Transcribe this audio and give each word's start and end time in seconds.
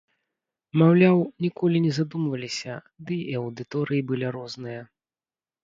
Маўляў, 0.81 1.17
ніколі 1.45 1.77
не 1.85 1.91
задумваліся, 1.99 2.73
ды 3.11 3.21
і 3.29 3.39
аўдыторыі 3.43 4.01
былі 4.11 4.35
розныя. 4.41 4.81